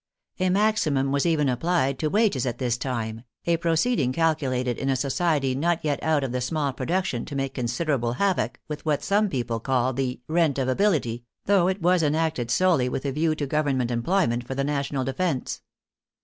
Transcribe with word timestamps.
A 0.39 0.49
maximum 0.49 1.11
was 1.11 1.27
even 1.27 1.47
applied 1.47 1.99
to 1.99 2.09
wages 2.09 2.47
at 2.47 2.57
this 2.57 2.75
time, 2.75 3.21
a 3.45 3.57
proceeding 3.57 4.11
calculated 4.11 4.79
in 4.79 4.89
a 4.89 4.95
society 4.95 5.53
not 5.53 5.85
yet 5.85 6.01
out 6.01 6.23
of 6.23 6.31
the 6.31 6.41
small 6.41 6.73
production 6.73 7.23
to 7.25 7.35
make 7.35 7.53
considerable 7.53 8.13
havoc 8.13 8.59
with 8.67 8.83
what 8.83 9.03
some 9.03 9.29
people 9.29 9.59
call 9.59 9.93
the" 9.93 10.19
rent 10.27 10.57
of 10.57 10.67
ability," 10.67 11.23
though 11.45 11.67
it 11.67 11.83
was 11.83 12.01
enacted 12.01 12.49
solely 12.49 12.89
with 12.89 13.05
a 13.05 13.11
view 13.11 13.35
to 13.35 13.45
government 13.45 13.91
employment 13.91 14.47
for 14.47 14.55
the 14.55 14.63
national 14.63 15.03
defence. 15.03 15.61